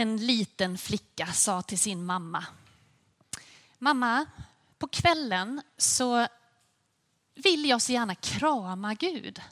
en 0.00 0.16
liten 0.16 0.78
flicka 0.78 1.32
sa 1.32 1.62
till 1.62 1.78
sin 1.78 2.04
mamma. 2.04 2.46
Mamma, 3.78 4.26
på 4.78 4.88
kvällen 4.88 5.62
så 5.76 6.26
vill 7.34 7.64
jag 7.64 7.82
så 7.82 7.92
gärna 7.92 8.14
krama 8.14 8.94
Gud. 8.94 9.42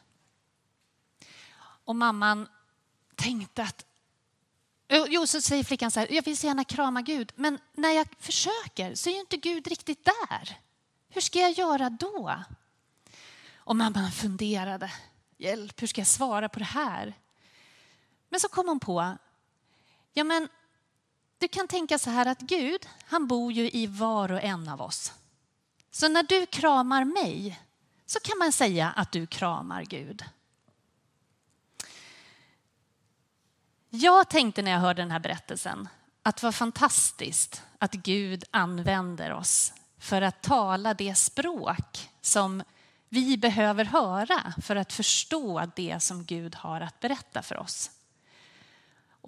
Och 1.59 1.97
mamman 1.97 2.49
tänkte 3.15 3.63
att 3.63 3.85
Jo, 5.09 5.27
så 5.27 5.41
säger 5.41 5.65
flickan 5.65 5.91
så 5.91 6.01
här, 6.01 6.13
jag 6.13 6.25
vill 6.25 6.37
så 6.37 6.47
gärna 6.47 6.65
krama 6.65 7.03
Gud, 7.03 7.33
men 7.37 7.59
när 7.73 7.91
jag 7.91 8.09
försöker 8.19 8.95
så 8.95 9.11
är 9.11 9.15
ju 9.15 9.21
inte 9.21 9.37
Gud 9.37 9.67
riktigt 9.67 10.05
där. 10.05 10.59
Hur 11.09 11.21
ska 11.21 11.39
jag 11.39 11.53
göra 11.53 11.91
då? 11.91 12.43
Och 13.57 13.77
mamman 13.77 14.13
funderade, 14.13 14.93
hjälp, 15.37 15.83
hur 15.83 15.87
ska 15.87 16.01
jag 16.01 16.09
svara 16.09 16.49
på 16.49 16.59
det 16.59 16.65
här? 16.65 17.15
Men 18.29 18.41
så 18.41 18.49
kom 18.49 18.69
hon 18.69 18.81
på, 18.81 19.17
ja 20.19 20.25
men 20.25 20.49
du 21.39 21.49
kan 21.49 21.69
tänka 21.69 21.99
så 21.99 22.11
här 22.11 22.27
att 22.27 22.41
Gud, 22.41 22.89
han 23.05 23.27
bor 23.27 23.53
ju 23.53 23.71
i 23.71 23.87
var 23.87 24.33
och 24.33 24.43
en 24.43 24.69
av 24.69 24.83
oss. 24.83 25.13
Så 25.91 26.09
när 26.09 26.23
du 26.23 26.47
kramar 26.47 27.05
mig 27.05 27.61
så 28.07 28.21
kan 28.21 28.39
man 28.39 28.53
säga 28.53 28.91
att 28.91 29.13
du 29.13 29.27
kramar 29.27 29.85
Gud. 29.85 30.25
Jag 33.91 34.29
tänkte 34.31 34.63
när 34.63 34.71
jag 34.71 34.79
hörde 34.79 35.03
den 35.03 35.11
här 35.11 35.19
berättelsen 35.19 35.89
att 36.23 36.37
det 36.37 36.47
var 36.47 36.53
fantastiskt 36.53 37.63
att 37.79 37.93
Gud 37.93 38.45
använder 38.51 39.33
oss 39.33 39.73
för 39.99 40.23
att 40.23 40.43
tala 40.43 40.95
det 40.95 41.15
språk 41.15 42.11
som 42.21 42.63
vi 43.09 43.37
behöver 43.37 43.85
höra 43.85 44.55
för 44.63 44.77
att 44.77 44.93
förstå 44.93 45.63
det 45.77 46.03
som 46.03 46.25
Gud 46.25 46.55
har 46.55 46.81
att 46.81 47.01
berätta 47.01 47.43
för 47.43 47.57
oss. 47.57 47.91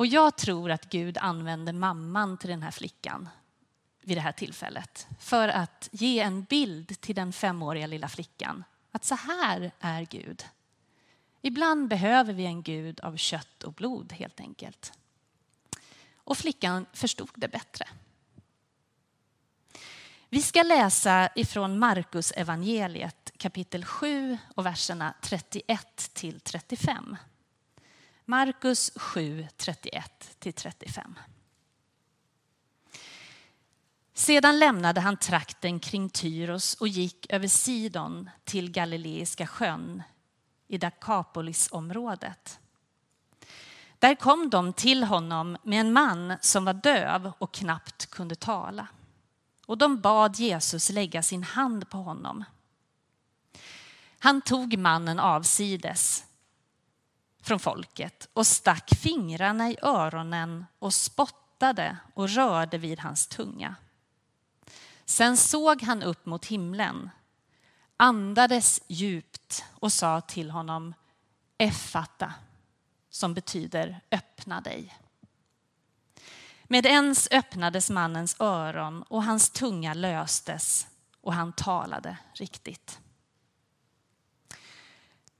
Och 0.00 0.06
jag 0.06 0.36
tror 0.36 0.70
att 0.70 0.90
Gud 0.90 1.18
använde 1.18 1.72
mamman 1.72 2.38
till 2.38 2.50
den 2.50 2.62
här 2.62 2.70
flickan 2.70 3.28
vid 4.02 4.16
det 4.16 4.20
här 4.20 4.32
tillfället 4.32 5.06
för 5.18 5.48
att 5.48 5.88
ge 5.92 6.20
en 6.20 6.44
bild 6.44 7.00
till 7.00 7.14
den 7.14 7.32
femåriga 7.32 7.86
lilla 7.86 8.08
flickan 8.08 8.64
att 8.90 9.04
så 9.04 9.14
här 9.14 9.72
är 9.80 10.02
Gud. 10.02 10.44
Ibland 11.42 11.88
behöver 11.88 12.32
vi 12.32 12.44
en 12.44 12.62
Gud 12.62 13.00
av 13.00 13.16
kött 13.16 13.62
och 13.62 13.72
blod 13.72 14.12
helt 14.12 14.40
enkelt. 14.40 14.92
Och 16.14 16.38
flickan 16.38 16.86
förstod 16.92 17.30
det 17.34 17.48
bättre. 17.48 17.88
Vi 20.28 20.42
ska 20.42 20.62
läsa 20.62 21.28
ifrån 21.36 21.78
Markus 21.78 22.32
evangeliet 22.32 23.32
kapitel 23.36 23.84
7 23.84 24.38
och 24.54 24.66
verserna 24.66 25.14
31 25.22 26.10
till 26.14 26.40
35. 26.40 27.16
Markus 28.30 28.90
7, 28.96 29.46
31 29.56 30.30
till 30.38 30.52
35. 30.52 31.18
Sedan 34.14 34.58
lämnade 34.58 35.00
han 35.00 35.16
trakten 35.16 35.80
kring 35.80 36.10
Tyros 36.10 36.74
och 36.74 36.88
gick 36.88 37.32
över 37.32 37.48
Sidon 37.48 38.30
till 38.44 38.70
Galileiska 38.70 39.46
sjön 39.46 40.02
i 40.68 40.78
Dakapolisområdet. 40.78 42.58
Där 43.98 44.14
kom 44.14 44.50
de 44.50 44.72
till 44.72 45.04
honom 45.04 45.56
med 45.62 45.80
en 45.80 45.92
man 45.92 46.34
som 46.40 46.64
var 46.64 46.74
döv 46.74 47.32
och 47.38 47.54
knappt 47.54 48.10
kunde 48.10 48.34
tala. 48.34 48.86
Och 49.66 49.78
de 49.78 50.00
bad 50.00 50.36
Jesus 50.36 50.90
lägga 50.90 51.22
sin 51.22 51.42
hand 51.42 51.90
på 51.90 51.98
honom. 51.98 52.44
Han 54.18 54.40
tog 54.40 54.78
mannen 54.78 55.18
avsides 55.18 56.24
från 57.40 57.58
folket 57.58 58.28
och 58.32 58.46
stack 58.46 58.90
fingrarna 58.94 59.70
i 59.70 59.76
öronen 59.82 60.66
och 60.78 60.94
spottade 60.94 61.96
och 62.14 62.28
rörde 62.28 62.78
vid 62.78 63.00
hans 63.00 63.26
tunga. 63.26 63.74
Sen 65.04 65.36
såg 65.36 65.82
han 65.82 66.02
upp 66.02 66.26
mot 66.26 66.46
himlen, 66.46 67.10
andades 67.96 68.82
djupt 68.86 69.64
och 69.70 69.92
sa 69.92 70.20
till 70.20 70.50
honom 70.50 70.94
Effata, 71.58 72.34
som 73.10 73.34
betyder 73.34 74.00
öppna 74.10 74.60
dig. 74.60 74.96
Med 76.64 76.86
ens 76.86 77.28
öppnades 77.30 77.90
mannens 77.90 78.36
öron 78.40 79.02
och 79.02 79.24
hans 79.24 79.50
tunga 79.50 79.94
löstes 79.94 80.86
och 81.20 81.34
han 81.34 81.52
talade 81.52 82.16
riktigt. 82.32 83.00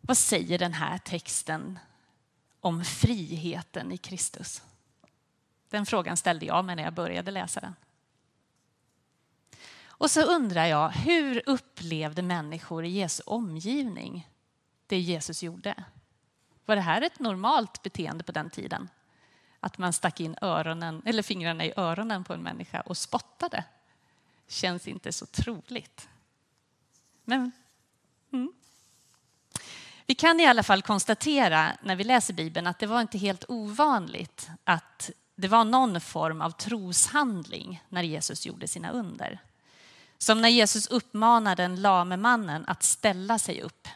Vad 0.00 0.18
säger 0.18 0.58
den 0.58 0.72
här 0.72 0.98
texten 0.98 1.78
om 2.60 2.84
friheten 2.84 3.92
i 3.92 3.96
Kristus? 3.96 4.62
Den 5.68 5.86
frågan 5.86 6.16
ställde 6.16 6.46
jag 6.46 6.64
mig 6.64 6.76
när 6.76 6.82
jag 6.82 6.94
började 6.94 7.30
läsa 7.30 7.60
den. 7.60 7.74
Och 10.00 10.10
så 10.10 10.22
undrar 10.22 10.66
jag, 10.66 10.88
hur 10.88 11.42
upplevde 11.46 12.22
människor 12.22 12.84
i 12.84 12.88
Jesu 12.88 13.22
omgivning 13.26 14.28
det 14.86 14.98
Jesus 14.98 15.42
gjorde? 15.42 15.84
Var 16.64 16.76
det 16.76 16.82
här 16.82 17.02
ett 17.02 17.18
normalt 17.18 17.82
beteende 17.82 18.24
på 18.24 18.32
den 18.32 18.50
tiden? 18.50 18.88
Att 19.60 19.78
man 19.78 19.92
stack 19.92 20.20
in 20.20 20.36
öronen, 20.42 21.02
eller 21.06 21.22
fingrarna 21.22 21.64
i 21.64 21.72
öronen 21.76 22.24
på 22.24 22.34
en 22.34 22.42
människa 22.42 22.80
och 22.80 22.96
spottade? 22.96 23.64
Känns 24.46 24.88
inte 24.88 25.12
så 25.12 25.26
troligt. 25.26 26.08
Men 27.24 27.52
mm. 28.32 28.52
Vi 30.10 30.14
kan 30.14 30.40
i 30.40 30.46
alla 30.46 30.62
fall 30.62 30.82
konstatera 30.82 31.72
när 31.82 31.96
vi 31.96 32.04
läser 32.04 32.34
Bibeln 32.34 32.66
att 32.66 32.78
det 32.78 32.86
var 32.86 33.00
inte 33.00 33.18
helt 33.18 33.44
ovanligt 33.48 34.50
att 34.64 35.10
det 35.36 35.48
var 35.48 35.64
någon 35.64 36.00
form 36.00 36.40
av 36.40 36.50
troshandling 36.50 37.82
när 37.88 38.02
Jesus 38.02 38.46
gjorde 38.46 38.68
sina 38.68 38.90
under. 38.90 39.38
Som 40.18 40.40
när 40.40 40.48
Jesus 40.48 40.86
uppmanar 40.86 41.56
den 41.56 41.82
lame 41.82 42.16
mannen 42.16 42.64
att 42.66 42.82
ställa 42.82 43.38
sig 43.38 43.62
upp 43.62 43.88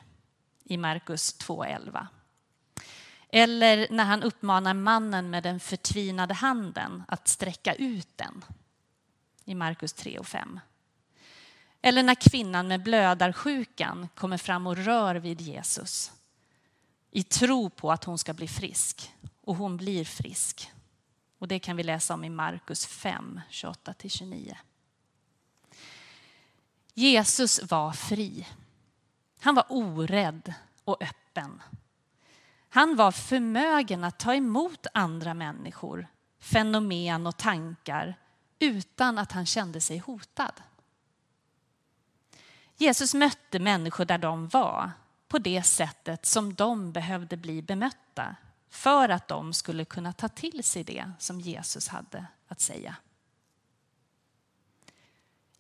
i 0.65 0.77
Markus 0.77 1.39
2.11. 1.39 2.07
Eller 3.29 3.87
när 3.91 4.05
han 4.05 4.23
uppmanar 4.23 4.75
mannen 4.75 5.31
med 5.31 5.43
den 5.43 5.61
förtvinade 5.61 6.35
handen 6.35 7.03
att 7.09 7.29
sträcka 7.29 7.75
ut 7.75 8.09
den 8.17 8.45
i 9.45 9.55
Markus 9.55 9.93
3 9.93 10.19
och 10.19 10.27
5. 10.27 10.61
Eller 11.87 12.03
när 12.03 12.15
kvinnan 12.15 12.69
med 12.69 12.83
blödarsjukan 12.83 14.09
kommer 14.15 14.39
fram 14.39 14.67
och 14.67 14.77
rör 14.77 15.15
vid 15.15 15.41
Jesus 15.41 16.13
i 17.11 17.23
tro 17.23 17.71
på 17.71 17.93
att 17.93 18.05
hon 18.05 18.19
ska 18.19 18.33
bli 18.33 18.49
frisk. 18.49 19.15
Och 19.41 19.57
hon 19.57 19.77
blir 19.77 20.05
frisk. 20.05 20.73
Och 21.39 21.49
det 21.49 21.59
kan 21.59 21.77
vi 21.77 21.83
läsa 21.83 22.15
om 22.15 22.25
i 22.25 22.31
Markus 22.31 22.87
5, 22.87 23.41
28-29. 23.51 24.57
Jesus 26.95 27.63
var 27.71 27.93
fri. 27.93 28.49
Han 29.41 29.55
var 29.55 29.67
orädd 29.69 30.55
och 30.85 31.03
öppen. 31.03 31.63
Han 32.69 32.97
var 32.97 33.13
förmögen 33.13 34.05
att 34.05 34.19
ta 34.19 34.35
emot 34.35 34.87
andra 34.95 35.35
människor, 35.35 36.07
fenomen 36.39 37.27
och 37.27 37.37
tankar 37.37 38.15
utan 38.59 39.19
att 39.19 39.33
han 39.33 39.47
kände 39.47 39.81
sig 39.81 39.99
hotad. 39.99 40.63
Jesus 42.77 43.15
mötte 43.15 43.59
människor 43.59 44.05
där 44.05 44.19
de 44.19 44.49
var 44.49 44.91
på 45.29 45.39
det 45.39 45.63
sättet 45.63 46.27
som 46.27 46.55
de 46.55 46.93
behövde 46.93 47.37
bli 47.37 47.63
bemötta 47.63 48.37
för 48.71 49.09
att 49.09 49.29
de 49.29 49.53
skulle 49.53 49.85
kunna 49.85 50.13
ta 50.13 50.29
till 50.29 50.65
sig 50.65 50.85
det 50.85 51.13
som 51.19 51.41
Jesus 51.41 51.89
hade 51.89 52.27
att 52.49 52.61
säga. 52.61 52.97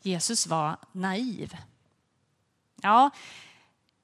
Jesus 0.02 0.46
var 0.46 0.76
naiv. 0.92 1.56
Ja, 2.82 3.10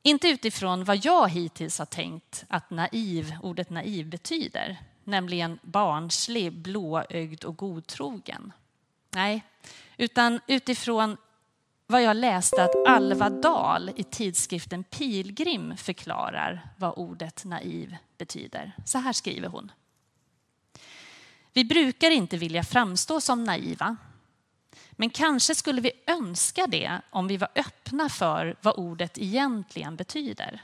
inte 0.03 0.29
utifrån 0.29 0.85
vad 0.85 1.05
jag 1.05 1.29
hittills 1.29 1.79
har 1.79 1.87
tänkt 1.87 2.45
att 2.49 2.71
naiv, 2.71 3.37
ordet 3.43 3.71
naiv 3.71 4.07
betyder, 4.07 4.79
nämligen 5.05 5.59
barnslig, 5.63 6.53
blåögd 6.53 7.45
och 7.45 7.57
godtrogen. 7.57 8.53
Nej, 9.11 9.43
utan 9.97 10.41
utifrån 10.47 11.17
vad 11.91 12.03
jag 12.03 12.17
läste 12.17 12.65
att 12.65 12.79
Alva 12.83 13.31
Dahl 13.31 13.93
i 13.97 14.05
tidskriften 14.05 14.85
Pilgrim 14.85 15.77
förklarar 15.77 16.69
vad 16.77 16.95
ordet 16.97 17.45
naiv 17.45 17.97
betyder. 18.19 18.73
Så 18.85 18.99
här 18.99 19.13
skriver 19.13 19.49
hon. 19.49 19.73
Vi 21.53 21.65
brukar 21.65 22.11
inte 22.11 22.37
vilja 22.37 22.65
framstå 22.65 23.21
som 23.21 23.45
naiva 23.45 23.97
men 24.91 25.11
kanske 25.11 25.55
skulle 25.55 25.81
vi 25.81 25.93
önska 26.07 26.67
det 26.67 27.01
om 27.11 27.29
vi 27.29 27.37
var 27.37 27.49
öppna 27.55 28.09
för 28.09 28.57
vad 28.61 28.79
ordet 28.79 29.19
egentligen 29.19 29.97
betyder. 29.97 30.63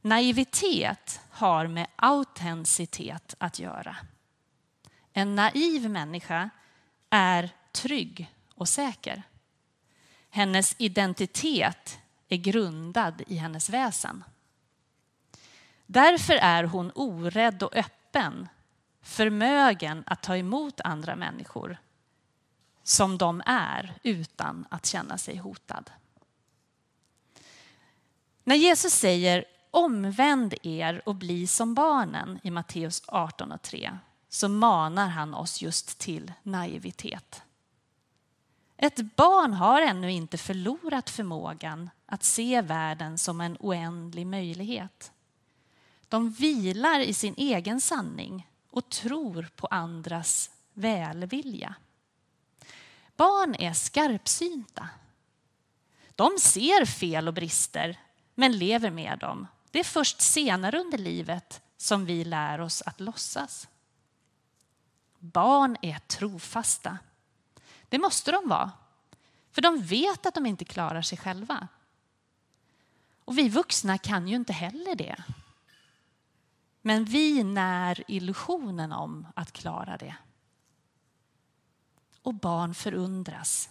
Naivitet 0.00 1.20
har 1.30 1.66
med 1.66 1.86
autenticitet 1.96 3.34
att 3.38 3.58
göra. 3.58 3.96
En 5.12 5.34
naiv 5.34 5.90
människa 5.90 6.50
är 7.10 7.50
trygg 7.72 8.30
och 8.54 8.68
säker. 8.68 9.22
Hennes 10.34 10.74
identitet 10.78 11.98
är 12.28 12.36
grundad 12.36 13.22
i 13.26 13.36
hennes 13.36 13.70
väsen. 13.70 14.24
Därför 15.86 16.34
är 16.34 16.64
hon 16.64 16.92
orädd 16.94 17.62
och 17.62 17.76
öppen 17.76 18.48
förmögen 19.02 20.04
att 20.06 20.22
ta 20.22 20.36
emot 20.36 20.80
andra 20.80 21.16
människor 21.16 21.76
som 22.82 23.18
de 23.18 23.42
är 23.46 23.94
utan 24.02 24.66
att 24.68 24.86
känna 24.86 25.18
sig 25.18 25.36
hotad. 25.36 25.90
När 28.44 28.56
Jesus 28.56 28.92
säger 28.92 29.44
omvänd 29.70 30.54
er 30.62 31.02
och 31.08 31.14
bli 31.14 31.46
som 31.46 31.74
barnen 31.74 32.40
i 32.42 32.50
Matteus 32.50 33.02
18 33.06 33.52
och 33.52 33.62
3 33.62 33.98
så 34.28 34.48
manar 34.48 35.08
han 35.08 35.34
oss 35.34 35.62
just 35.62 35.98
till 35.98 36.32
naivitet. 36.42 37.42
Ett 38.84 39.16
barn 39.16 39.52
har 39.52 39.82
ännu 39.82 40.12
inte 40.12 40.38
förlorat 40.38 41.10
förmågan 41.10 41.90
att 42.06 42.24
se 42.24 42.60
världen 42.60 43.18
som 43.18 43.40
en 43.40 43.56
oändlig 43.60 44.26
möjlighet. 44.26 45.12
De 46.08 46.30
vilar 46.30 47.00
i 47.00 47.14
sin 47.14 47.34
egen 47.36 47.80
sanning 47.80 48.48
och 48.70 48.88
tror 48.88 49.48
på 49.56 49.66
andras 49.66 50.50
välvilja. 50.74 51.74
Barn 53.16 53.54
är 53.54 53.72
skarpsynta. 53.72 54.88
De 56.14 56.38
ser 56.38 56.84
fel 56.84 57.28
och 57.28 57.34
brister, 57.34 58.00
men 58.34 58.58
lever 58.58 58.90
med 58.90 59.18
dem. 59.18 59.46
Det 59.70 59.80
är 59.80 59.84
först 59.84 60.20
senare 60.20 60.80
under 60.80 60.98
livet 60.98 61.62
som 61.76 62.04
vi 62.04 62.24
lär 62.24 62.60
oss 62.60 62.82
att 62.82 63.00
låtsas. 63.00 63.68
Barn 65.18 65.76
är 65.82 65.98
trofasta. 65.98 66.98
Det 67.88 67.98
måste 67.98 68.32
de 68.32 68.48
vara, 68.48 68.72
för 69.52 69.62
de 69.62 69.82
vet 69.82 70.26
att 70.26 70.34
de 70.34 70.46
inte 70.46 70.64
klarar 70.64 71.02
sig 71.02 71.18
själva. 71.18 71.68
Och 73.24 73.38
vi 73.38 73.48
vuxna 73.48 73.98
kan 73.98 74.28
ju 74.28 74.36
inte 74.36 74.52
heller 74.52 74.94
det. 74.94 75.24
Men 76.80 77.04
vi 77.04 77.44
när 77.44 78.04
illusionen 78.08 78.92
om 78.92 79.26
att 79.36 79.52
klara 79.52 79.96
det. 79.96 80.16
Och 82.22 82.34
barn 82.34 82.74
förundras 82.74 83.70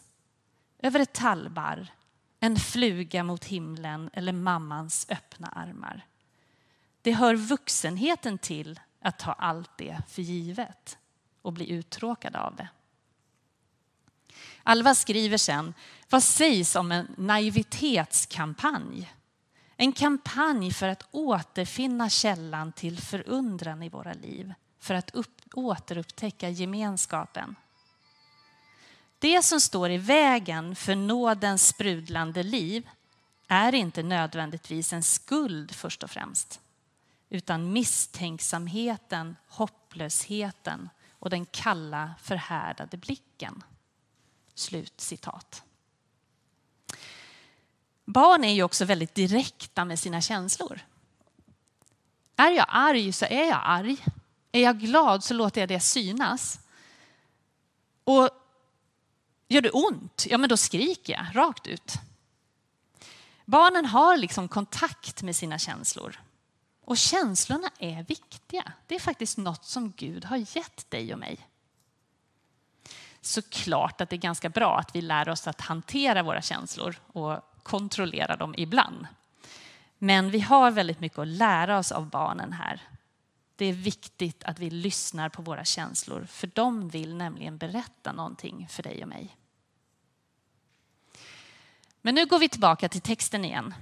över 0.80 1.00
ett 1.00 1.14
tallbarr, 1.14 1.94
en 2.40 2.56
fluga 2.56 3.24
mot 3.24 3.46
himlen 3.46 4.10
eller 4.14 4.34
mammans 4.34 5.06
öppna 5.10 5.48
armar. 5.48 6.06
Det 7.02 7.14
hör 7.14 7.36
vuxenheten 7.36 8.38
till 8.38 8.80
att 9.00 9.20
ta 9.20 9.34
allt 9.34 9.78
det 9.78 10.02
för 10.08 10.22
givet 10.22 10.98
och 11.42 11.54
bli 11.54 11.70
uttråkad 11.72 12.36
av 12.36 12.56
det. 12.56 12.70
Alva 14.64 14.96
skriver 14.96 15.38
sen, 15.38 15.74
vad 16.10 16.24
sägs 16.24 16.76
om 16.76 16.92
en 16.92 17.08
naivitetskampanj? 17.18 19.14
En 19.78 19.92
kampanj 19.92 20.72
för 20.74 20.88
att 20.88 21.08
återfinna 21.12 22.10
källan 22.10 22.72
till 22.72 23.00
förundran 23.00 23.84
i 23.84 23.90
våra 23.90 24.14
liv, 24.14 24.54
för 24.80 24.94
att 24.94 25.16
upp, 25.16 25.42
återupptäcka 25.54 26.50
gemenskapen. 26.50 27.56
Det 29.20 29.42
som 29.42 29.62
står 29.62 29.92
i 29.92 29.98
vägen 29.98 30.76
för 30.76 30.96
nådens 30.96 31.68
sprudlande 31.68 32.44
liv 32.44 32.90
är 33.48 33.76
inte 33.76 34.04
nödvändigtvis 34.04 34.94
en 34.94 35.04
skuld 35.04 35.76
först 35.76 36.04
och 36.04 36.12
främst, 36.12 36.60
utan 37.30 37.74
misstänksamheten, 37.74 39.36
hopplösheten 39.48 40.90
och 41.20 41.30
den 41.30 41.46
kalla 41.46 42.14
förhärdade 42.22 42.98
blicken. 42.98 43.64
Slut 44.56 45.02
citat. 45.02 45.64
Barn 48.06 48.44
är 48.44 48.54
ju 48.54 48.64
också 48.64 48.86
väldigt 48.86 49.16
direkta 49.16 49.86
med 49.86 50.00
sina 50.00 50.22
känslor. 50.22 50.80
Är 52.36 52.52
jag 52.52 52.66
arg 52.70 53.14
så 53.14 53.26
är 53.26 53.46
jag 53.50 53.62
arg. 53.64 53.98
Är 54.52 54.62
jag 54.62 54.80
glad 54.80 55.24
så 55.24 55.34
låter 55.34 55.62
jag 55.62 55.68
det 55.68 55.80
synas. 55.80 56.60
Och 58.04 58.30
gör 59.48 59.62
det 59.62 59.72
ont, 59.72 60.26
ja 60.30 60.38
men 60.38 60.50
då 60.50 60.58
skriker 60.58 61.14
jag 61.14 61.26
rakt 61.36 61.68
ut. 61.68 61.94
Barnen 63.46 63.86
har 63.86 64.18
liksom 64.18 64.48
kontakt 64.48 65.24
med 65.24 65.36
sina 65.36 65.60
känslor. 65.60 66.20
Och 66.86 66.98
känslorna 66.98 67.70
är 67.80 68.04
viktiga. 68.04 68.72
Det 68.88 68.96
är 68.96 69.00
faktiskt 69.00 69.38
något 69.38 69.66
som 69.66 69.92
Gud 69.92 70.26
har 70.26 70.38
gett 70.38 70.92
dig 70.92 71.14
och 71.14 71.20
mig. 71.20 71.48
Såklart 73.26 74.02
att 74.02 74.10
det 74.10 74.16
är 74.16 74.18
ganska 74.18 74.50
bra 74.50 74.80
att 74.80 74.96
vi 74.96 75.02
lär 75.02 75.30
oss 75.30 75.48
att 75.48 75.62
hantera 75.62 76.24
våra 76.24 76.42
känslor 76.42 76.96
och 77.08 77.40
kontrollera 77.64 78.36
dem 78.36 78.56
ibland. 78.58 79.08
Men 79.98 80.30
vi 80.30 80.40
har 80.40 80.72
väldigt 80.72 81.00
mycket 81.00 81.20
att 81.20 81.28
lära 81.28 81.78
oss 81.78 81.92
av 81.92 82.10
barnen 82.10 82.54
här. 82.54 82.82
Det 83.56 83.66
är 83.66 83.74
viktigt 83.74 84.44
att 84.44 84.60
vi 84.60 84.70
lyssnar 84.70 85.30
på 85.30 85.42
våra 85.42 85.66
känslor 85.66 86.26
för 86.26 86.50
de 86.54 86.90
vill 86.90 87.16
nämligen 87.16 87.58
berätta 87.58 88.12
någonting 88.12 88.68
för 88.70 88.84
dig 88.84 89.02
och 89.02 89.10
mig. 89.10 89.38
Men 92.02 92.16
nu 92.16 92.26
går 92.26 92.40
vi 92.40 92.50
tillbaka 92.50 92.90
till 92.90 93.02
texten 93.02 93.46
igen. 93.46 93.74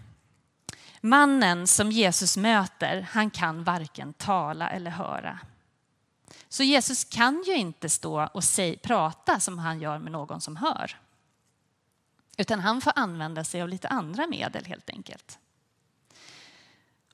Mannen 1.02 1.68
som 1.68 1.92
Jesus 1.92 2.38
möter, 2.38 3.08
han 3.12 3.30
kan 3.30 3.64
varken 3.64 4.14
tala 4.14 4.70
eller 4.70 4.92
höra. 4.92 5.40
Så 6.52 6.64
Jesus 6.64 7.04
kan 7.04 7.44
ju 7.48 7.56
inte 7.56 7.90
stå 7.90 8.28
och 8.34 8.44
säg, 8.44 8.78
prata 8.78 9.40
som 9.40 9.60
han 9.60 9.82
gör 9.82 10.00
med 10.00 10.12
någon 10.12 10.42
som 10.42 10.56
hör. 10.56 11.00
Utan 12.38 12.60
han 12.60 12.82
får 12.82 12.94
använda 12.96 13.44
sig 13.44 13.62
av 13.62 13.70
lite 13.70 13.88
andra 13.88 14.28
medel 14.28 14.66
helt 14.66 14.90
enkelt. 14.90 15.40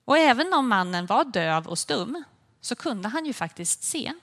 Och 0.05 0.17
även 0.17 0.53
om 0.53 0.69
mannen 0.69 1.05
var 1.05 1.25
döv 1.25 1.67
och 1.67 1.79
stum 1.79 2.23
så 2.61 2.75
kunde 2.75 3.07
han 3.07 3.25
ju 3.25 3.33
faktiskt 3.33 3.83
se. 3.83 4.13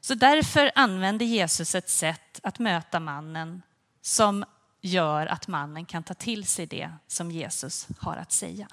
Så 0.00 0.14
därför 0.14 0.72
använde 0.74 1.24
Jesus 1.24 1.74
ett 1.74 1.90
sätt 1.90 2.40
att 2.42 2.58
möta 2.58 3.00
mannen 3.00 3.62
som 4.00 4.44
gör 4.80 5.26
att 5.26 5.48
mannen 5.48 5.86
kan 5.86 6.02
ta 6.02 6.14
till 6.14 6.46
sig 6.46 6.66
det 6.66 6.92
som 7.06 7.30
Jesus 7.30 7.88
har 7.98 8.16
att 8.16 8.32
säga. 8.32 8.68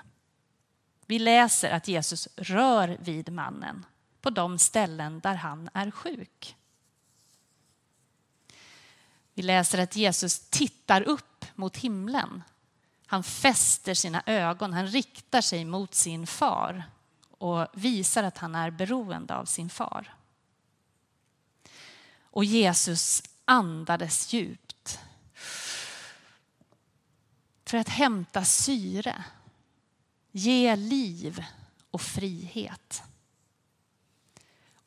Vi 1.05 1.19
läser 1.19 1.71
att 1.71 1.87
Jesus 1.87 2.27
rör 2.35 2.97
vid 2.99 3.31
mannen 3.31 3.85
på 4.25 4.29
de 4.29 4.59
ställen 4.59 5.19
där 5.19 5.35
han 5.35 5.69
är 5.73 5.91
sjuk. 5.91 6.55
Vi 9.33 9.41
läser 9.43 9.77
att 9.77 9.95
Jesus 9.95 10.39
tittar 10.49 11.01
upp 11.01 11.45
mot 11.55 11.77
himlen. 11.77 12.43
Han 13.05 13.23
fäster 13.23 13.93
sina 13.93 14.23
ögon, 14.25 14.73
han 14.73 14.87
riktar 14.87 15.41
sig 15.41 15.65
mot 15.65 15.93
sin 15.93 16.27
far 16.27 16.83
och 17.29 17.67
visar 17.73 18.23
att 18.23 18.37
han 18.37 18.55
är 18.55 18.71
beroende 18.71 19.35
av 19.35 19.45
sin 19.45 19.69
far. 19.69 20.15
Och 22.21 22.45
Jesus 22.45 23.23
andades 23.45 24.33
djupt 24.33 24.99
för 27.65 27.77
att 27.77 27.89
hämta 27.89 28.45
syre, 28.45 29.23
ge 30.31 30.75
liv 30.75 31.45
och 31.91 32.01
frihet. 32.01 33.03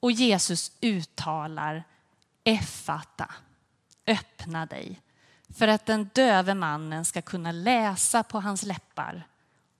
Och 0.00 0.12
Jesus 0.12 0.72
uttalar 0.80 1.84
Effata, 2.44 3.34
öppna 4.06 4.66
dig, 4.66 5.00
för 5.48 5.68
att 5.68 5.86
den 5.86 6.10
döve 6.14 6.54
mannen 6.54 7.04
ska 7.04 7.22
kunna 7.22 7.52
läsa 7.52 8.22
på 8.22 8.40
hans 8.40 8.62
läppar 8.62 9.26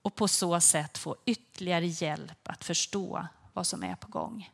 och 0.01 0.15
på 0.15 0.27
så 0.27 0.59
sätt 0.61 0.97
få 0.97 1.15
ytterligare 1.25 1.87
hjälp 1.87 2.47
att 2.47 2.63
förstå 2.63 3.27
vad 3.53 3.67
som 3.67 3.83
är 3.83 3.95
på 3.95 4.07
gång. 4.07 4.51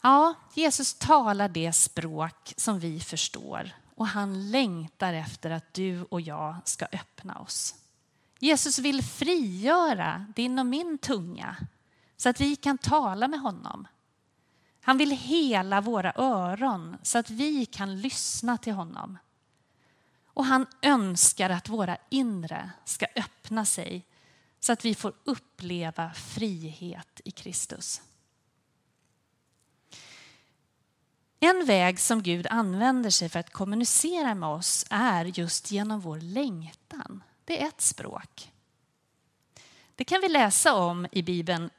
Ja, 0.00 0.34
Jesus 0.54 0.94
talar 0.94 1.48
det 1.48 1.72
språk 1.72 2.54
som 2.56 2.78
vi 2.78 3.00
förstår 3.00 3.70
och 3.94 4.06
han 4.06 4.50
längtar 4.50 5.14
efter 5.14 5.50
att 5.50 5.74
du 5.74 6.02
och 6.02 6.20
jag 6.20 6.56
ska 6.64 6.86
öppna 6.92 7.38
oss. 7.38 7.74
Jesus 8.38 8.78
vill 8.78 9.02
frigöra 9.02 10.26
din 10.34 10.58
och 10.58 10.66
min 10.66 10.98
tunga 10.98 11.56
så 12.22 12.28
att 12.28 12.40
vi 12.40 12.56
kan 12.56 12.78
tala 12.78 13.28
med 13.28 13.40
honom. 13.40 13.86
Han 14.80 14.98
vill 14.98 15.10
hela 15.10 15.80
våra 15.80 16.12
öron 16.16 16.96
så 17.02 17.18
att 17.18 17.30
vi 17.30 17.66
kan 17.66 18.00
lyssna 18.00 18.58
till 18.58 18.72
honom. 18.72 19.18
Och 20.26 20.44
han 20.44 20.66
önskar 20.82 21.50
att 21.50 21.68
våra 21.68 21.96
inre 22.10 22.70
ska 22.84 23.06
öppna 23.16 23.64
sig 23.64 24.06
så 24.60 24.72
att 24.72 24.84
vi 24.84 24.94
får 24.94 25.12
uppleva 25.24 26.12
frihet 26.12 27.20
i 27.24 27.30
Kristus. 27.30 28.02
En 31.40 31.66
väg 31.66 32.00
som 32.00 32.22
Gud 32.22 32.46
använder 32.50 33.10
sig 33.10 33.28
för 33.28 33.40
att 33.40 33.52
kommunicera 33.52 34.34
med 34.34 34.48
oss 34.48 34.86
är 34.90 35.24
just 35.24 35.70
genom 35.70 36.00
vår 36.00 36.20
längtan. 36.20 37.22
Det 37.44 37.62
är 37.62 37.68
ett 37.68 37.80
språk. 37.80 38.52
Det 39.94 40.04
kan 40.04 40.20
vi 40.20 40.28
läsa 40.28 40.74
om 40.74 41.06
i 41.12 41.22
Bibeln, 41.22 41.70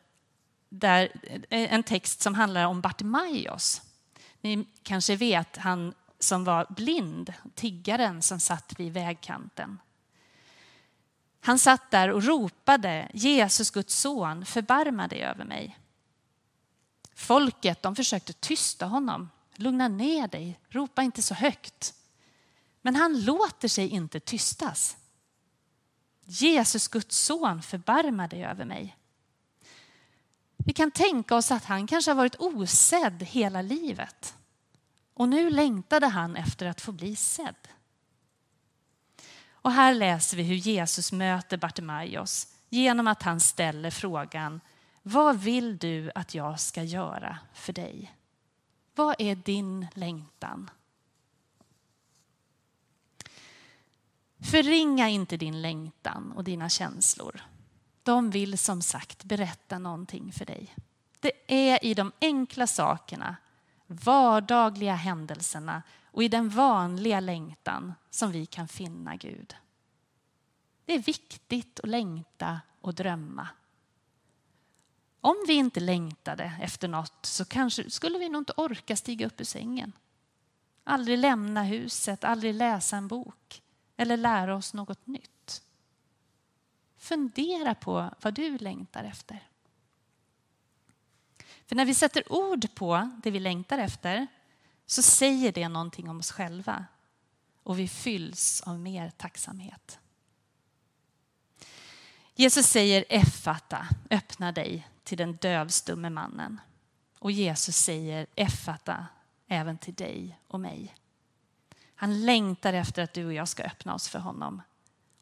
där, 0.80 1.12
eh, 1.50 1.74
en 1.74 1.84
text 1.84 2.22
som 2.22 2.36
handlar 2.36 2.65
om 2.65 2.82
Bartimaeus. 2.82 3.82
Ni 4.42 4.68
kanske 4.84 5.15
vet 5.15 5.58
han 5.58 5.94
som 6.20 6.44
var 6.44 6.68
blind, 6.70 7.34
tiggaren 7.56 8.22
som 8.22 8.39
satt 8.39 8.80
vid 8.80 8.94
vägkanten. 8.94 9.80
Han 11.39 11.60
satt 11.60 11.92
där 11.92 12.12
och 12.12 12.24
ropade 12.24 13.12
Jesus, 13.13 13.72
Guds 13.72 13.96
son, 13.96 14.46
förbarma 14.46 15.08
dig 15.08 15.24
över 15.24 15.46
mig. 15.46 15.80
Folket 17.15 17.82
de 17.82 17.96
försökte 17.96 18.34
tysta 18.34 18.86
honom. 18.86 19.30
Lugna 19.56 19.88
ner 19.88 20.27
dig, 20.27 20.60
ropa 20.70 21.01
inte 21.01 21.22
så 21.22 21.34
högt. 21.34 21.94
Men 22.82 22.96
han 22.96 23.25
låter 23.25 23.68
sig 23.68 23.88
inte 23.88 24.20
tystas. 24.20 24.98
Jesus, 26.25 26.88
Guds 26.88 27.18
son, 27.18 27.62
förbarma 27.62 28.27
dig 28.27 28.46
över 28.46 28.65
mig. 28.65 28.98
Vi 30.65 30.74
kan 30.74 30.91
tänka 30.91 31.36
oss 31.36 31.51
att 31.51 31.65
han 31.65 31.88
kanske 31.88 32.12
har 32.12 32.15
varit 32.15 32.36
osedd 32.39 33.24
hela 33.24 33.62
livet. 33.62 34.36
Och 35.13 35.29
nu 35.29 35.50
längtade 35.50 36.08
han 36.08 36.36
efter 36.36 36.65
att 36.65 36.82
få 36.82 36.91
bli 36.91 37.15
sedd. 37.15 37.67
Och 39.51 39.72
här 39.72 39.93
läser 39.93 40.38
vi 40.38 40.43
hur 40.43 40.55
Jesus 40.55 41.12
möter 41.12 41.58
Bartimaios 41.58 42.48
genom 42.70 43.08
att 43.08 43.24
han 43.24 43.39
ställer 43.39 43.91
frågan 43.91 44.62
Vad 45.01 45.39
vill 45.39 45.77
du 45.77 46.12
att 46.15 46.36
jag 46.36 46.60
ska 46.60 46.84
göra 46.84 47.39
för 47.53 47.74
dig? 47.74 48.15
Vad 48.96 49.15
är 49.20 49.36
din 49.36 49.88
längtan? 49.93 50.70
Förringa 54.51 55.10
inte 55.10 55.38
din 55.38 55.62
längtan 55.62 56.32
och 56.32 56.43
dina 56.43 56.70
känslor. 56.70 57.41
De 58.03 58.29
vill 58.29 58.57
som 58.57 58.81
sagt 58.81 59.24
berätta 59.24 59.79
någonting 59.79 60.31
för 60.31 60.45
dig. 60.45 60.75
Det 61.19 61.31
är 61.48 61.86
i 61.86 61.93
de 61.93 62.12
enkla 62.22 62.67
sakerna, 62.67 63.36
vardagliga 63.88 64.95
händelserna 64.95 65.83
och 66.05 66.24
i 66.24 66.27
den 66.27 66.50
vanliga 66.50 67.19
längtan 67.19 67.93
som 68.10 68.31
vi 68.31 68.45
kan 68.45 68.67
finna 68.67 69.15
Gud. 69.15 69.55
Det 70.86 70.93
är 70.93 71.00
viktigt 71.00 71.79
att 71.79 71.89
längta 71.89 72.62
och 72.81 72.93
drömma. 72.93 73.48
Om 75.22 75.36
vi 75.48 75.53
inte 75.53 75.79
längtade 75.79 76.53
efter 76.62 76.88
något 76.88 77.25
så 77.25 77.45
kanske 77.45 77.89
skulle 77.89 78.19
vi 78.19 78.29
nog 78.29 78.41
inte 78.41 78.53
orka 78.57 78.95
stiga 78.95 79.27
upp 79.27 79.41
ur 79.41 79.45
sängen. 79.45 79.91
Aldrig 80.83 81.17
lämna 81.17 81.63
huset, 81.63 82.24
aldrig 82.24 82.55
läsa 82.55 82.98
en 82.98 83.07
bok 83.07 83.62
eller 83.98 84.17
lära 84.17 84.55
oss 84.55 84.74
något 84.74 85.07
nytt. 85.07 85.33
Fundera 87.03 87.75
på 87.75 88.10
vad 88.22 88.33
du 88.33 88.57
längtar 88.57 89.03
efter. 89.03 89.48
För 91.65 91.75
när 91.75 91.86
vi 91.86 91.93
sätter 91.93 92.31
ord 92.31 92.75
på 92.75 93.12
det 93.24 93.31
vi 93.31 93.39
längtar 93.39 93.77
efter 93.77 94.27
så 94.86 95.01
säger 95.01 95.51
det 95.51 95.67
någonting 95.67 96.10
om 96.10 96.19
oss 96.19 96.31
själva 96.31 96.86
och 97.63 97.79
vi 97.79 97.88
fylls 97.88 98.62
av 98.62 98.79
mer 98.79 99.10
tacksamhet. 99.10 100.00
Jesus 102.36 102.67
säger 102.67 103.05
Effata, 103.10 103.88
öppna 104.10 104.51
dig 104.51 104.88
till 105.03 105.17
den 105.17 105.36
dövstumme 105.36 106.10
mannen. 106.10 106.62
Och 107.19 107.31
Jesus 107.31 107.77
säger 107.77 108.27
Effata 108.36 109.07
även 109.48 109.77
till 109.77 109.93
dig 109.93 110.39
och 110.48 110.60
mig. 110.60 110.95
Han 111.95 112.25
längtar 112.25 112.74
efter 112.74 113.03
att 113.03 113.13
du 113.13 113.25
och 113.25 113.33
jag 113.33 113.48
ska 113.48 113.63
öppna 113.63 113.93
oss 113.93 114.10
för 114.10 114.19
honom 114.19 114.62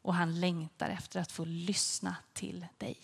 och 0.02 0.14
han 0.14 0.40
längtar 0.40 0.88
efter 0.88 1.20
att 1.20 1.32
få 1.32 1.44
lyssna 1.44 2.16
till 2.32 2.66
dig. 2.78 2.98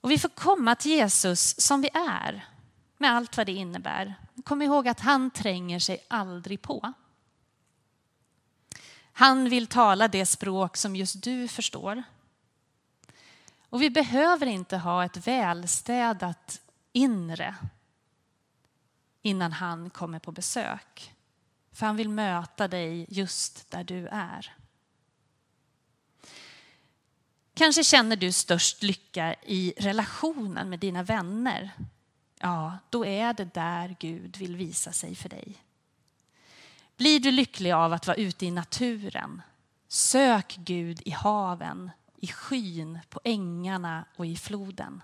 Och 0.00 0.10
vi 0.10 0.18
får 0.18 0.28
komma 0.28 0.74
till 0.74 0.90
Jesus 0.90 1.60
som 1.60 1.80
vi 1.80 1.90
är 1.94 2.48
med 2.98 3.10
allt 3.10 3.36
vad 3.36 3.46
det 3.46 3.52
innebär. 3.52 4.14
Kom 4.44 4.62
ihåg 4.62 4.88
att 4.88 5.00
han 5.00 5.30
tränger 5.30 5.78
sig 5.78 6.04
aldrig 6.08 6.62
på. 6.62 6.92
Han 9.12 9.48
vill 9.48 9.66
tala 9.66 10.08
det 10.08 10.26
språk 10.26 10.76
som 10.76 10.96
just 10.96 11.22
du 11.22 11.48
förstår. 11.48 12.02
Och 13.68 13.82
vi 13.82 13.90
behöver 13.90 14.46
inte 14.46 14.76
ha 14.76 15.04
ett 15.04 15.26
välstädat 15.26 16.60
inre 16.92 17.54
innan 19.22 19.52
han 19.52 19.90
kommer 19.90 20.18
på 20.18 20.32
besök. 20.32 21.15
För 21.76 21.86
han 21.86 21.96
vill 21.96 22.08
möta 22.08 22.68
dig 22.68 23.06
just 23.08 23.70
där 23.70 23.84
du 23.84 24.08
är. 24.08 24.54
Kanske 27.54 27.84
känner 27.84 28.16
du 28.16 28.32
störst 28.32 28.82
lycka 28.82 29.34
i 29.34 29.74
relationen 29.76 30.70
med 30.70 30.78
dina 30.78 31.02
vänner. 31.02 31.70
Ja, 32.38 32.78
då 32.90 33.06
är 33.06 33.34
det 33.34 33.54
där 33.54 33.96
Gud 34.00 34.36
vill 34.36 34.56
visa 34.56 34.92
sig 34.92 35.14
för 35.14 35.28
dig. 35.28 35.62
Blir 36.96 37.20
du 37.20 37.30
lycklig 37.30 37.72
av 37.72 37.92
att 37.92 38.06
vara 38.06 38.16
ute 38.16 38.46
i 38.46 38.50
naturen? 38.50 39.42
Sök 39.88 40.56
Gud 40.56 41.02
i 41.04 41.10
haven, 41.10 41.90
i 42.16 42.26
skyn, 42.26 42.98
på 43.08 43.20
ängarna 43.24 44.04
och 44.16 44.26
i 44.26 44.36
floden. 44.36 45.02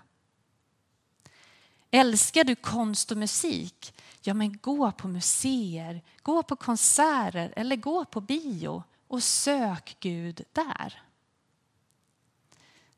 Älskar 1.95 2.43
du 2.43 2.55
konst 2.55 3.11
och 3.11 3.17
musik? 3.17 3.93
Ja, 4.21 4.33
men 4.33 4.57
gå 4.57 4.91
på 4.91 5.07
museer, 5.07 6.01
gå 6.21 6.43
på 6.43 6.55
konserter 6.55 7.53
eller 7.55 7.75
gå 7.75 8.05
på 8.05 8.21
bio 8.21 8.83
och 9.07 9.23
sök 9.23 9.97
Gud 9.99 10.41
där. 10.53 11.01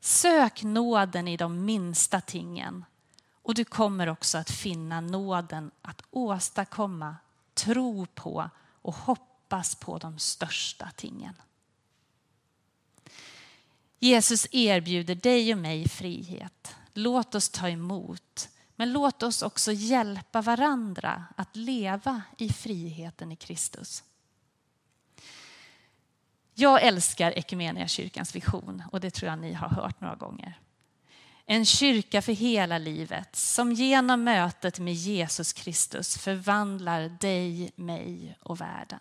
Sök 0.00 0.62
nåden 0.62 1.28
i 1.28 1.36
de 1.36 1.64
minsta 1.64 2.20
tingen 2.20 2.84
och 3.42 3.54
du 3.54 3.64
kommer 3.64 4.06
också 4.06 4.38
att 4.38 4.50
finna 4.50 5.00
nåden 5.00 5.70
att 5.82 6.02
åstadkomma, 6.10 7.16
tro 7.54 8.06
på 8.06 8.50
och 8.82 8.94
hoppas 8.94 9.74
på 9.74 9.98
de 9.98 10.18
största 10.18 10.90
tingen. 10.96 11.34
Jesus 13.98 14.46
erbjuder 14.50 15.14
dig 15.14 15.52
och 15.52 15.58
mig 15.58 15.88
frihet. 15.88 16.76
Låt 16.92 17.34
oss 17.34 17.48
ta 17.48 17.68
emot, 17.68 18.48
men 18.76 18.92
låt 18.92 19.22
oss 19.22 19.42
också 19.42 19.72
hjälpa 19.72 20.42
varandra 20.42 21.24
att 21.36 21.56
leva 21.56 22.22
i 22.38 22.48
friheten 22.48 23.32
i 23.32 23.36
Kristus. 23.36 24.04
Jag 26.54 26.82
älskar 26.82 27.86
kyrkans 27.86 28.34
vision 28.34 28.82
och 28.92 29.00
det 29.00 29.10
tror 29.10 29.30
jag 29.30 29.38
ni 29.38 29.52
har 29.52 29.68
hört 29.68 30.00
några 30.00 30.14
gånger. 30.14 30.60
En 31.46 31.64
kyrka 31.64 32.22
för 32.22 32.32
hela 32.32 32.78
livet 32.78 33.36
som 33.36 33.72
genom 33.72 34.24
mötet 34.24 34.78
med 34.78 34.94
Jesus 34.94 35.52
Kristus 35.52 36.18
förvandlar 36.18 37.08
dig, 37.08 37.72
mig 37.76 38.38
och 38.42 38.60
världen. 38.60 39.00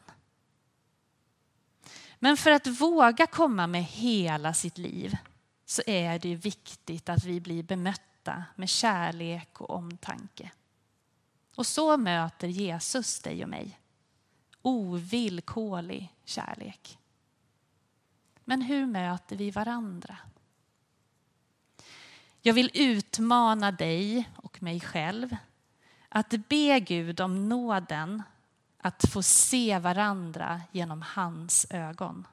Men 2.20 2.38
för 2.38 2.52
att 2.52 2.68
våga 2.68 3.28
komma 3.28 3.68
med 3.68 3.84
hela 3.84 4.54
sitt 4.54 4.78
liv 4.78 5.18
så 5.66 5.82
är 5.86 6.20
det 6.20 6.36
viktigt 6.36 7.10
att 7.10 7.24
vi 7.24 7.42
blir 7.42 7.64
bemötta 7.64 8.15
med 8.56 8.70
kärlek 8.70 9.62
och 9.62 9.70
omtanke. 9.70 10.52
Och 11.56 11.68
så 11.68 11.98
möter 11.98 12.48
Jesus 12.48 13.20
dig 13.20 13.44
och 13.44 13.50
mig. 13.50 13.80
Ovillkorlig 14.62 16.14
kärlek. 16.26 16.98
Men 18.44 18.62
hur 18.62 18.86
möter 18.86 19.36
vi 19.36 19.52
varandra? 19.52 20.18
Jag 22.42 22.54
vill 22.54 22.72
utmana 22.74 23.72
dig 23.72 24.30
och 24.36 24.64
mig 24.64 24.80
själv 24.80 25.36
att 26.10 26.30
be 26.30 26.80
Gud 26.80 27.22
om 27.22 27.50
nåden 27.50 28.24
att 28.78 29.10
få 29.12 29.24
se 29.24 29.80
varandra 29.80 30.62
genom 30.72 31.02
hans 31.02 31.68
ögon. 31.70 32.28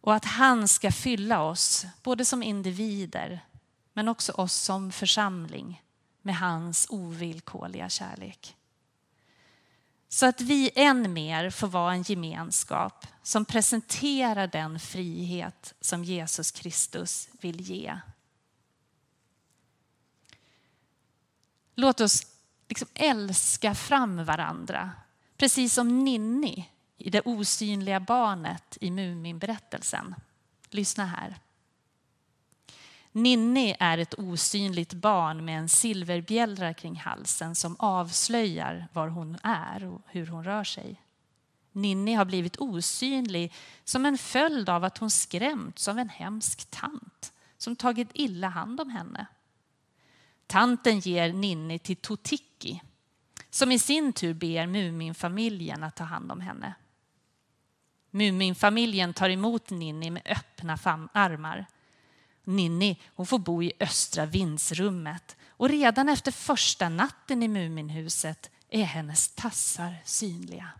Och 0.00 0.14
att 0.14 0.24
han 0.24 0.68
ska 0.68 0.92
fylla 0.92 1.42
oss, 1.42 1.86
både 2.02 2.24
som 2.24 2.42
individer 2.42 3.40
men 3.98 4.08
också 4.08 4.32
oss 4.32 4.54
som 4.54 4.92
församling, 4.92 5.82
med 6.22 6.36
hans 6.36 6.86
ovillkorliga 6.90 7.88
kärlek. 7.88 8.56
Så 10.08 10.26
att 10.26 10.40
vi 10.40 10.70
än 10.74 11.12
mer 11.12 11.50
får 11.50 11.68
vara 11.68 11.92
en 11.92 12.02
gemenskap 12.02 13.06
som 13.22 13.44
presenterar 13.44 14.46
den 14.46 14.80
frihet 14.80 15.74
som 15.80 16.04
Jesus 16.04 16.50
Kristus 16.50 17.28
vill 17.32 17.60
ge. 17.60 17.98
Låt 21.74 22.00
oss 22.00 22.26
liksom 22.68 22.88
älska 22.94 23.74
fram 23.74 24.24
varandra, 24.24 24.92
precis 25.36 25.74
som 25.74 26.04
Ninni 26.04 26.70
i 26.96 27.10
det 27.10 27.20
osynliga 27.20 28.00
barnet 28.00 28.78
i 28.80 28.90
Muminberättelsen. 28.90 30.14
Lyssna 30.70 31.06
här. 31.06 31.38
Ninni 33.22 33.76
är 33.78 33.98
ett 33.98 34.14
osynligt 34.18 34.94
barn 34.94 35.44
med 35.44 35.58
en 35.58 35.68
silverbjällra 35.68 36.74
kring 36.74 36.96
halsen 36.96 37.54
som 37.54 37.76
avslöjar 37.78 38.88
var 38.92 39.08
hon 39.08 39.38
är 39.42 39.84
och 39.84 40.02
hur 40.06 40.26
hon 40.26 40.44
rör 40.44 40.64
sig. 40.64 41.02
Ninni 41.72 42.14
har 42.14 42.24
blivit 42.24 42.56
osynlig 42.56 43.52
som 43.84 44.06
en 44.06 44.18
följd 44.18 44.68
av 44.68 44.84
att 44.84 44.98
hon 44.98 45.10
skrämts 45.10 45.88
av 45.88 45.98
en 45.98 46.08
hemsk 46.08 46.70
tant 46.70 47.32
som 47.56 47.76
tagit 47.76 48.08
illa 48.14 48.48
hand 48.48 48.80
om 48.80 48.90
henne. 48.90 49.26
Tanten 50.46 51.00
ger 51.00 51.32
Ninni 51.32 51.78
till 51.78 51.96
Totiki 51.96 52.82
som 53.50 53.72
i 53.72 53.78
sin 53.78 54.12
tur 54.12 54.34
ber 54.34 54.66
Muminfamiljen 54.66 55.84
att 55.84 55.96
ta 55.96 56.04
hand 56.04 56.32
om 56.32 56.40
henne. 56.40 56.74
Muminfamiljen 58.10 59.14
tar 59.14 59.28
emot 59.28 59.70
Ninni 59.70 60.10
med 60.10 60.22
öppna 60.24 60.78
armar 61.12 61.66
Ninni 62.48 63.00
hon 63.06 63.26
får 63.26 63.38
bo 63.38 63.62
i 63.62 63.72
östra 63.80 64.26
vindsrummet 64.26 65.36
och 65.48 65.68
redan 65.68 66.08
efter 66.08 66.32
första 66.32 66.88
natten 66.88 67.42
i 67.42 67.48
Muminhuset 67.48 68.50
är 68.68 68.84
hennes 68.84 69.28
tassar 69.28 69.94
synliga. 70.04 70.70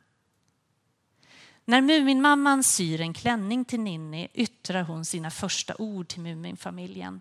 När 1.64 1.80
Muminmamman 1.80 2.64
syr 2.64 3.00
en 3.00 3.14
klänning 3.14 3.64
till 3.64 3.80
Ninni 3.80 4.28
yttrar 4.34 4.82
hon 4.82 5.04
sina 5.04 5.30
första 5.30 5.74
ord 5.78 6.08
till 6.08 6.20
Muminfamiljen. 6.20 7.20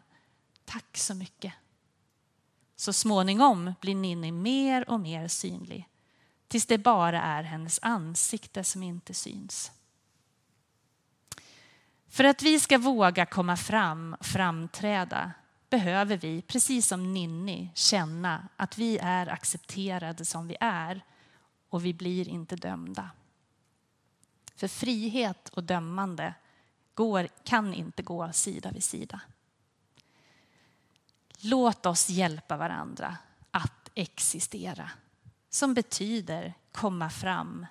Tack 0.66 0.98
så 0.98 1.16
mycket. 1.16 1.54
Så 2.76 2.94
småningom 2.94 3.74
blir 3.82 3.96
Ninni 3.96 4.32
mer 4.32 4.90
och 4.90 5.00
mer 5.00 5.28
synlig 5.28 5.88
tills 6.48 6.66
det 6.66 6.78
bara 6.78 7.22
är 7.22 7.44
hennes 7.44 7.80
ansikte 7.82 8.64
som 8.64 8.84
inte 8.84 9.14
syns. 9.14 9.72
För 12.18 12.24
att 12.24 12.42
vi 12.42 12.60
ska 12.60 12.78
våga 12.78 13.26
komma 13.26 13.58
fram 13.58 14.14
och 14.20 14.26
framträda 14.26 15.32
behöver 15.70 16.18
vi, 16.18 16.42
precis 16.42 16.88
som 16.88 17.14
Ninni, 17.14 17.72
känna 17.74 18.48
att 18.56 18.78
vi 18.78 18.98
är 18.98 19.28
accepterade 19.28 20.26
som 20.26 20.48
vi 20.48 20.58
är 20.60 21.02
och 21.70 21.86
vi 21.86 21.94
blir 21.94 22.28
inte 22.28 22.56
dömda. 22.56 23.10
För 24.56 24.68
frihet 24.68 25.50
och 25.50 25.64
dömande 25.64 26.34
går, 26.94 27.28
kan 27.44 27.74
inte 27.74 28.04
gå 28.04 28.34
sida 28.34 28.72
vid 28.72 28.84
sida. 28.84 29.22
Låt 31.40 31.86
oss 31.86 32.10
hjälpa 32.10 32.58
varandra 32.58 33.18
att 33.52 33.92
existera 33.94 34.92
som 35.50 35.74
betyder 35.74 36.54
komma 36.72 37.10
fram, 37.10 37.66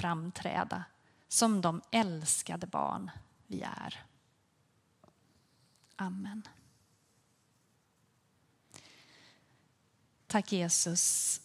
framträda 0.00 0.84
som 1.28 1.60
de 1.60 1.82
älskade 1.90 2.66
barn 2.66 3.10
vi 3.52 3.62
är. 3.62 4.06
Amen. 5.96 6.48
Tack 10.26 10.52
Jesus 10.52 11.40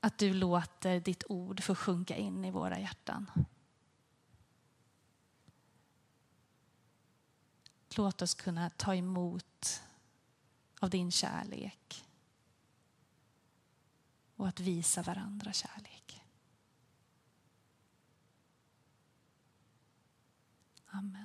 att 0.00 0.18
du 0.18 0.32
låter 0.32 1.00
ditt 1.00 1.24
ord 1.28 1.62
få 1.62 1.74
sjunka 1.74 2.16
in 2.16 2.44
i 2.44 2.50
våra 2.50 2.78
hjärtan. 2.78 3.30
Låt 7.96 8.22
oss 8.22 8.34
kunna 8.34 8.70
ta 8.70 8.94
emot 8.94 9.82
av 10.80 10.90
din 10.90 11.10
kärlek 11.10 12.04
och 14.36 14.48
att 14.48 14.60
visa 14.60 15.02
varandra 15.02 15.52
kärlek. 15.52 16.05
Amen. 20.96 21.22